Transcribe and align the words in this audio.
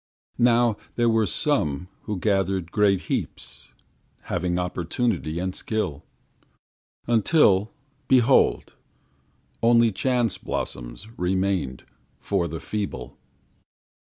Now 0.39 0.77
there 0.95 1.11
were 1.11 1.27
some 1.27 1.87
Who 2.05 2.17
gathered 2.17 2.71
great 2.71 3.01
heaps 3.01 3.67
Having 4.23 4.57
opportunity 4.57 5.37
and 5.37 5.53
skill 5.55 6.03
Until, 7.05 7.71
behold, 8.07 8.73
only 9.61 9.91
chance 9.91 10.39
blossoms 10.39 11.07
Remained 11.19 11.83
for 12.17 12.47
the 12.47 12.59
feeble. 12.59 13.15